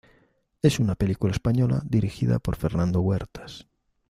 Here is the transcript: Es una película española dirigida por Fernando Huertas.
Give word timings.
Es 0.63 0.79
una 0.79 0.95
película 0.95 1.31
española 1.31 1.83
dirigida 1.85 2.39
por 2.39 2.55
Fernando 2.55 3.01
Huertas. 3.01 3.67